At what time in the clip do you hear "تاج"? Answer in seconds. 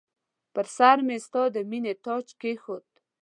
2.05-2.27